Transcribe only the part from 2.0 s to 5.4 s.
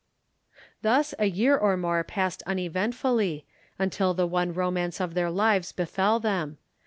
passed uneventfully, until the one romance of their